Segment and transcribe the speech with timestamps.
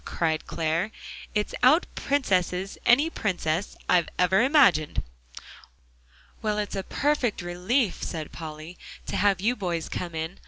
[0.03, 0.89] cried Clare.
[1.35, 5.03] "It out princesses any princess I've ever imagined."
[6.41, 10.39] "Well, it's a perfect relief," said Polly, "to have you boys come in.